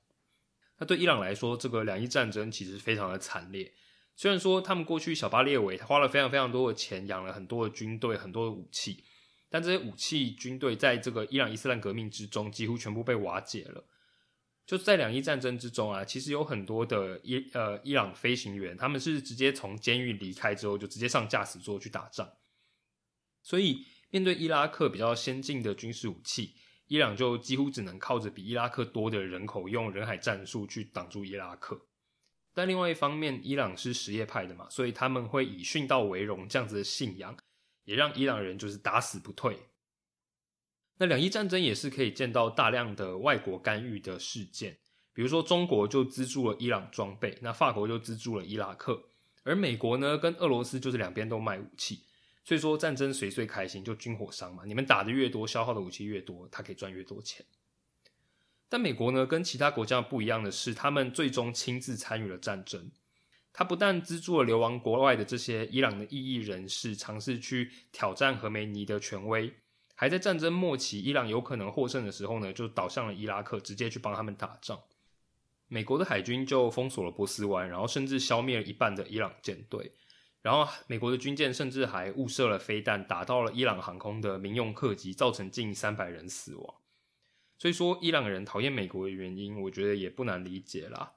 [0.78, 3.72] 那对伊朗来说，这个两伊战争其实非常的惨烈。
[4.16, 9.04] 虽然说他们过去小巴列维花了非常非常多的钱，养了很多的军队、很多的武器，
[9.54, 13.84] 但这些武器、军队在这个伊朗伊斯兰革命之中几乎全部被瓦解了。
[14.66, 22.28] 就在两伊战争之中啊，其实有很多的伊呃伊朗飞行员，他们是直接从监狱离开之后，就直接上驾驶座去打仗。
[23.44, 26.56] 所以面对伊拉克比较先进的军事武器。
[26.88, 31.80] 伊朗就几乎只能靠着比伊拉克多的人口，用人海战术去挡住伊拉克。
[32.52, 37.36] 但另外一方面，伊朗是什叶派的嘛，所以他们会以殉道为荣这样子的信仰，
[37.84, 39.58] 也让伊朗人就是打死不退。
[40.98, 44.78] 那两伊战争也是可以见到大量的外国干预的事件，
[45.12, 49.02] 比如说中国就资助了伊朗装备，那法国就资助了伊拉克，
[49.42, 52.04] 而美国呢跟俄罗斯就是两边都卖武器。
[52.44, 57.44] 所以说战争谁最开心就军火商嘛，你们打的越多，消耗的武器越多，他可以赚越多钱。
[58.68, 62.90] 但美国呢，跟其他国家不一样的是，他们最终亲自参与了战争。
[63.56, 69.54] 他不但资助了流亡国外的这些伊朗的异议人士，尝试去挑战何梅尼的权威，
[69.94, 74.82] 还在战争末期，伊朗有可能获胜的时候呢，就倒向了伊拉克，直接去帮他们打仗。
[75.68, 79.92] 美国的海军就封锁了波斯湾，然后甚至消灭了一半的伊朗舰队。
[80.42, 86.74] 然后，美国的军舰甚至还误射了飞弹，打到了伊朗航空的民用客机，造成近三百人死亡。
[87.56, 91.12] 所以说，伊朗人讨厌美国的原因，我觉得也不难理解啦。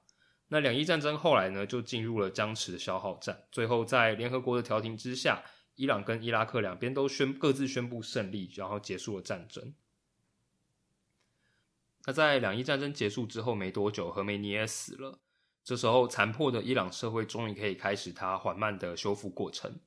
[0.48, 3.44] 那两伊战争后来呢，就进入了僵持的消耗战。
[3.52, 5.42] 最后，在联合国的调停之下，
[5.74, 9.74] 伊朗跟伊拉克两边都宣各自宣布胜利，然后结束了战争。
[12.06, 15.18] 那在两伊战争结束之后没多久，何梅尼也死了。
[15.62, 19.78] 这时候，残破的伊朗社会终于可以开始它缓慢的修复过程。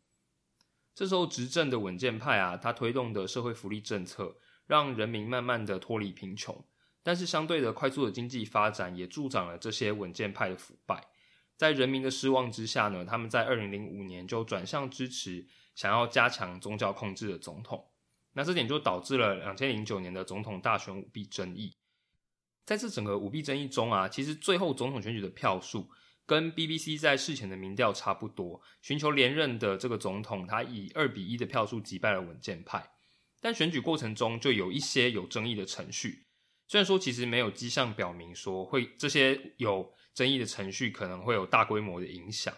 [0.94, 4.38] 这时候，执政的稳健派啊，他推动的社会福利政策，
[4.68, 6.64] 让人民慢慢的脱离贫穷。
[7.04, 11.08] 但是相对的快速的经济发展也助长了这些稳健派的腐败。
[11.58, 17.88] 在人民的失望之下呢，他们在二零零五年就转向支持想要加强宗教控制的总统。
[18.34, 21.76] 那这点就导致了两千零九年的总统大选舞弊争议。
[22.66, 25.90] 在这整个舞弊争议中啊，其实最后总统选举的票数
[26.26, 32.92] 跟 BBC 在事前的民调差不多，寻求连任的这个总统他以二比一的票数击败了稳健派。
[33.42, 36.28] 但选举过程中就有一些有争议的程序，
[36.72, 42.56] 虽然说其实没有迹象表明说会这些有争议的程序可能会有大规模的影响，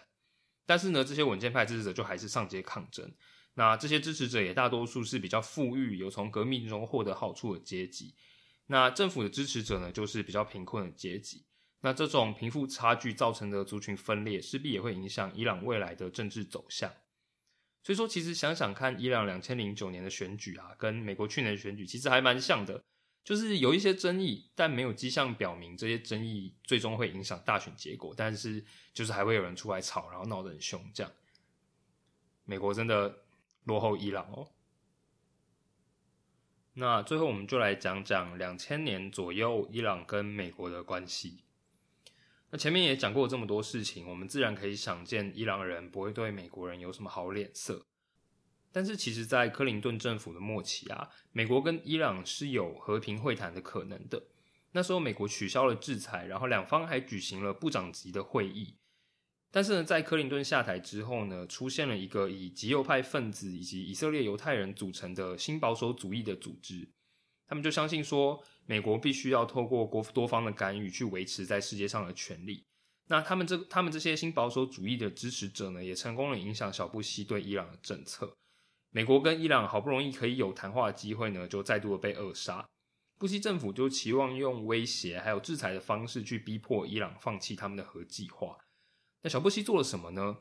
[0.64, 3.12] 但是呢，这些稳健派支持者就还是上街抗争。
[3.54, 8.14] 那这些支持者也大多数是比较富裕、有从革命中获得好处的阶级。
[8.66, 11.44] 那政府的支持者呢，就是比较贫困的阶级。
[11.80, 16.88] 那这种贫富差距造成的族群分裂，势必也会影响伊朗未来的政治走向。
[17.82, 22.84] 所以说，其实想想看，伊朗两千零九年的选举啊，跟美国去年的选举其实还蛮像的，
[23.24, 28.12] 就是有一些争议，但没有迹象表明这些争议最终会影响大选结果。
[28.14, 28.62] 但是，
[28.92, 31.10] 就是还会有人出来吵，然后闹得很凶，这样。
[32.44, 33.24] 美国真的
[33.64, 34.50] 落后伊朗哦。
[36.74, 41.44] 那最后，我们就来讲讲两千年左右伊朗跟美国的关系。
[42.50, 47.86] 那前面也讲过这么多事情，我们自然可以想见，伊朗人不会对美国人有什么好脸色。
[48.74, 54.20] 但是，其实，在克林顿政府的末期啊，美国跟伊朗是有和平会谈的可能的。
[54.72, 58.74] 那时候，美国取消了制裁，然后两方还举行了部长级的会议。
[59.52, 66.90] 但是呢，在克林顿下台之后呢，出现了一个以极右派分子以及以色列犹太人组成的新保守主义的组织。
[67.46, 68.42] 他们就相信说。
[68.66, 72.64] 美国必须要透过国多方的干预去维持在世界上的权利。
[73.08, 78.34] 那他们这他们这些新保守主义的支持者呢，也成功的影响小布希对伊朗的政策。
[78.94, 82.64] 美国跟伊朗好不容易可以有谈话的机会呢，就再度的被扼杀。
[83.18, 88.56] 布希政府就期望用威胁还有制裁的方式去逼迫伊朗放弃他们的核计划。
[89.22, 90.36] 那小布希做了什么呢？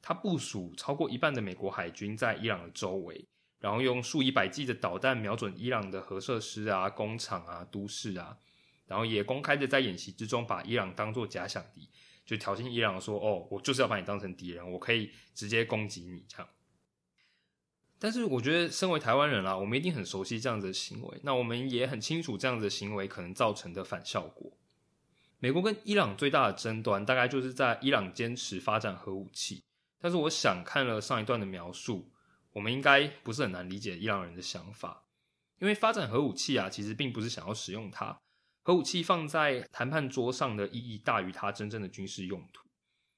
[0.00, 3.22] 他部署超过一半的美国海军在伊朗的周围。
[3.58, 8.38] 然后用数以百计的导弹瞄准伊朗的核设施啊、工厂啊、都市啊，
[8.86, 11.86] 然后也公开的在演习之中把伊朗当作假想敌，
[12.24, 16.48] 就挑衅伊朗说：“哦，我就是要把你当成敌人，我可以直接攻击你。”这样。
[18.00, 24.50] 但是我觉得，身为台湾人啦，我们一定很熟悉这样子的行为，那我们也很清楚这样子的行为可能造成的反效果。
[25.38, 29.62] 美国跟伊朗最大的争端，大概就是在伊朗坚持发展核武器，
[30.00, 32.10] 但是我想看了上一段的描述。
[32.52, 35.04] 我们应该不是很难理解伊朗人的想法，
[35.60, 38.18] 因为发展核武器啊，其实并不是想要使用它。
[38.62, 42.68] 核武器放在谈判桌上的意义大于它真正的军事用途。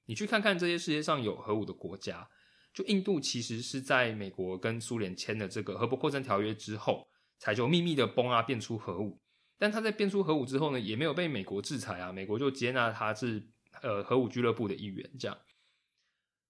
[0.05, 2.29] 你去看看这些世界上有核武的国家，
[2.73, 7.07] 就印度其实是在美国跟苏联签了这个核不扩散条约之后，
[7.37, 9.21] 才就秘密的崩啊变出核武。
[9.57, 13.47] 但他在变出核武之后呢，也没有被美国制裁啊，美国就接纳他是
[13.81, 15.37] 呃核武俱乐部的一员，这样。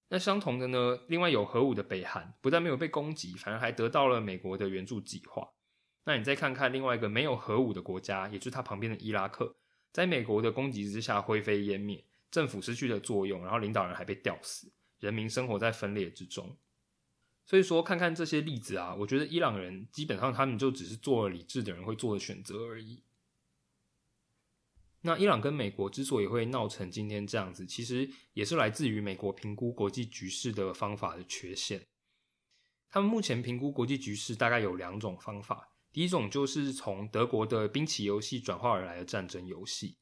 [0.10, 1.00] 那相同的呢？
[1.08, 5.48] 另外有核武的北韩，不但没有被攻击，反而还得到了美国的援助计划。
[6.06, 9.56] 那你再看看另外一个没有核武的国家，也就是它旁边的伊拉克，
[9.92, 14.72] 在美国的攻击之下灰飞烟灭，政府失去了作用，然后领导人还被吊死，
[15.04, 16.58] 人民生活在分裂之中。
[17.46, 23.04] 所以说，看看这些例子啊，我觉得伊朗人基本上他们就只是做了理智的人会做的选择而已。
[25.02, 31.86] 那伊朗跟美国之所以会闹成今天这样子，其实也是来自于美国评估国际局势的方法的缺陷。
[32.90, 39.98] 他们目前评估国际局势大概有两种方法，第一种就是从德国的兵棋游戏转化而来的战争游戏。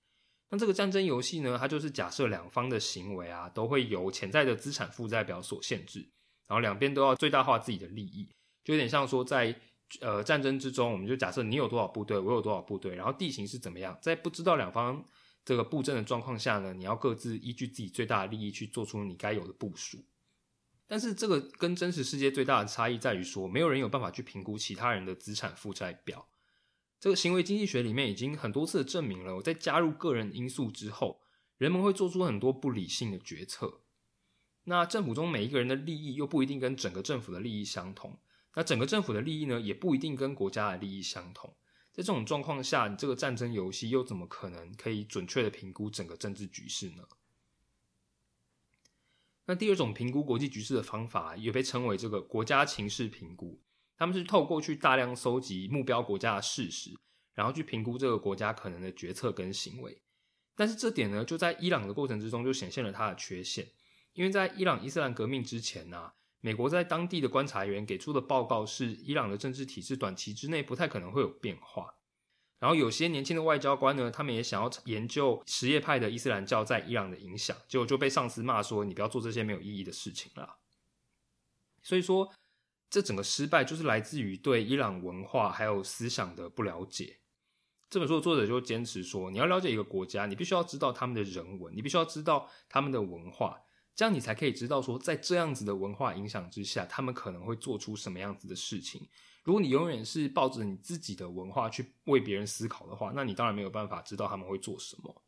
[0.51, 5.99] 那这个战争游戏呢，它就是假设两方的行为啊，都会由潜在的资产负债表所限制，
[6.45, 8.29] 然后两边都要最大化自己的利益，
[8.63, 9.59] 就有点像说在。
[9.99, 15.03] 呃，战争之中，我们就假设你有多少部队，我有多少部队，然后地形是怎么样，在不知道两方
[15.43, 19.97] 这个布阵的状况下呢，你要各自依据自己最大的利益去做出你该有的部署。
[20.87, 26.25] 但是这个跟真实世界最大的差异在于说，没有人有办法去评估其他人的资产负债表。
[27.01, 31.19] 这个行为经济学里面已经很多次证明了，我在加入个人因素之后，
[31.57, 33.81] 人们会做出很多不理性的决策。
[34.65, 38.19] 那政府中每一个人的利益又不一定跟整个政府的利益相同。
[38.53, 41.55] 那整个政府的利益呢，也不一定跟国家的利益相同。
[41.91, 47.07] 在这种状况下，你这个战争游戏又怎么可能可以准确的评估整个政治局势呢？
[49.45, 53.59] 那第二种评估国际局势的方法，也被称为这个国家情势评估。
[54.01, 56.89] 他们是透过去大量搜集目标国家的事实，
[57.35, 60.01] 然后去评估这个国家可能的决策跟行为。
[60.55, 63.67] 但是这点呢，就在伊朗的过程之中就显现了它的缺陷，
[64.13, 66.13] 因为在伊朗伊斯兰革命之前呢。
[66.39, 71.93] 美国在当地的观察员给出的报告是，伊朗的政治体制短期之内不太可能会有变化。
[72.57, 80.57] 然后有些年轻的外交官呢，他们也想要研究什叶派的伊斯兰教在伊朗的影响，结果就被上司骂说：“你不要做这些没有意义的事情了。”
[81.83, 82.31] 所以说，
[82.91, 87.21] 这整个失败就是来自于对伊朗文化还有思想的不了解。
[87.89, 93.61] 这本书的作者就坚持说，你要了解一个国家，你必须要知道他们的人文，你必须要知道他们的文化，
[93.95, 99.07] 这样你才可以知道说，在这样子的文化影响之下，他们可能会做出什么样子的事情。
[99.43, 105.23] 如果你永远是抱着你自己的文化去为别人思考的话，那你当然没有办法知道他们会做什么。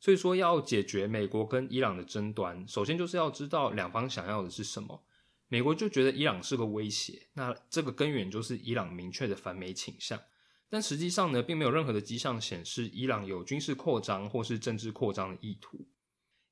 [0.00, 5.02] 所以说，要解决美国跟伊朗的争端，首先就是要知道两方想要的是什么。
[5.48, 10.20] 美国就觉得伊朗是个威胁，那这个根源就是伊朗明确的反美倾向。
[10.68, 15.86] 但实际上呢，并没有任何的迹象显示伊朗有军事扩张或是政治扩张的意图。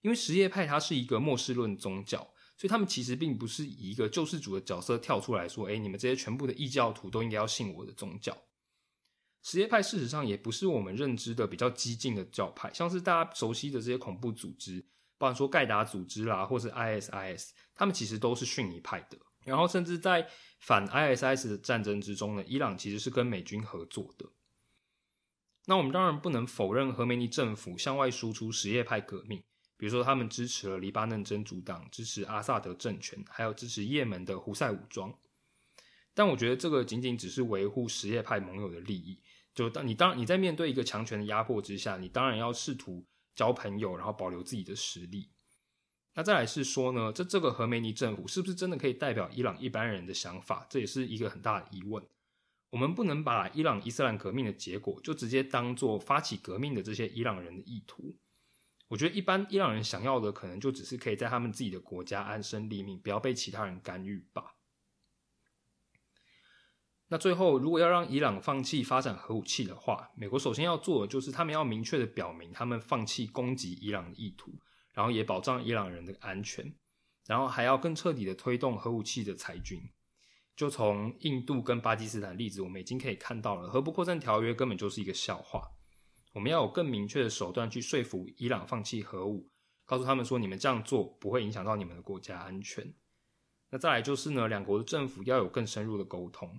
[0.02, 2.32] 因为什叶派它是一个末世论宗教。
[2.54, 8.36] 所以他们其实并不是以一个救世主的角色跳出来说：“哎，你们这些全部的异教徒都应该要信我的宗教。”
[9.42, 14.84] 什叶派事实上也不是我们认知的比较激进的教派，像是大家熟悉的这些恐怖组织，
[15.22, 19.16] 包括说盖达组织啦，或是 ISIS，他们其实都是逊尼派的。
[19.44, 24.26] 然后甚至在反 ISIS 的战争之中呢，伊朗其实是跟美军合作的。
[25.66, 29.40] 那我们当然不能否认何梅尼政府向外输出什叶派革命。
[29.76, 35.14] 比如说，他们支持了黎巴嫩真主党，支持阿萨德政权，还有支持也门的胡塞武装。
[36.14, 39.20] 但我觉得这个仅仅只是维护什叶派盟友的利益。
[39.54, 43.04] 就当你当你在面对一个强权的压迫之下，你当然要试图
[43.34, 45.30] 交朋友，然后保留自己的实力。
[46.14, 50.66] 那再来是说呢，这这个何梅尼政府是不是真的可以代表伊朗一般人的想法？
[50.68, 52.04] 这也是一个很大的疑问。
[52.70, 58.16] 我们不能把伊朗伊斯兰革命的结果就直接当做发起革命的这些伊朗人的意图。
[58.88, 64.54] 我觉得一般伊朗人想要的，可能就只是可以在他们自己的国家安身立命，不要被其他人干预吧。
[67.12, 74.50] 那最后，如果要让伊朗放弃发展核武器的话，美国首先要做的就是，他们要明确的表明他们放弃攻击伊朗的意图，
[74.94, 76.74] 然后也保障伊朗人的安全，
[77.26, 79.78] 然后还要更彻底的推动核武器的裁军。
[80.56, 85.68] 就从印度跟巴基斯坦例子，我们已经可以看到了，核不扩散条约根本就是一个笑话。
[86.32, 89.50] 我们要有更明确的手段去说服伊朗放弃核武，
[89.84, 92.94] 告诉他们说你们这样做不会影响到你们的国家安全。
[93.68, 96.58] 那再来就是呢，两国的政府要有更深入的沟通，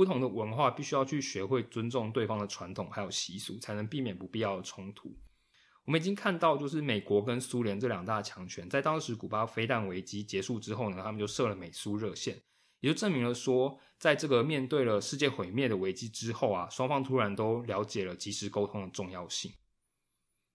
[0.00, 5.14] 不同的文化必须要去学会尊重对方的传统还有习俗，才能避免不必要的冲突。
[5.84, 12.40] 我们已经看到，就是美国跟苏联这两大强权，在当时古巴飞弹危机结束之后呢，他们就设了美苏热线。
[12.80, 19.52] 也就证明了说，在这个面对了世界毁灭的危机之后啊，双方突然都了解了及时沟通的重要性。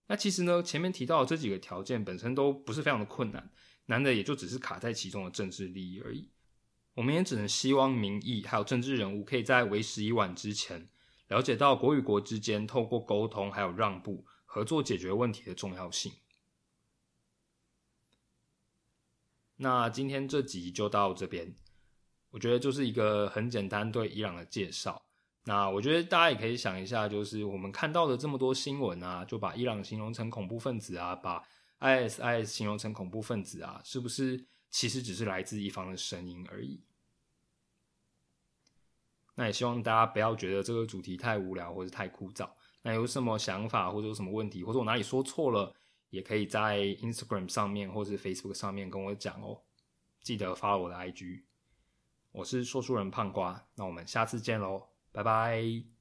[0.07, 3.51] 那其实呢，前面提到的这几个条件本身都不是非常的困难，
[3.85, 6.31] 难的也就只是卡在其中的政治利益而已。
[6.95, 10.89] 我们也只能希望民意还有政治人物可以在为时已晚之前，
[11.27, 16.11] 了解到国与国之间透过沟通还有让步合作解决问题的重要性。
[19.57, 21.55] 那今天这集就到这边。
[22.31, 25.05] 我觉得就是一个很简单对伊朗的介绍。
[25.45, 31.41] 那我觉得大家也可以想一下，就是我们看到的这么多新闻啊，就把伊朗形容成恐怖分子啊，把
[31.79, 36.83] ISIS 形容成恐怖分子啊，是不是其实只是来自一方的声音而已？
[39.35, 42.49] 那也希望大家不要觉得这个主题太无聊或者太枯燥。
[42.81, 45.73] 那有什么想法或者有什么问题，或者我哪里说错了，
[46.09, 49.61] 也可以在 Instagram 上面或是 Facebook 上面跟我讲哦。
[50.21, 51.43] 记得发我的 IG。
[52.33, 55.94] 我是说书人胖瓜，那我们下次见喽，拜拜。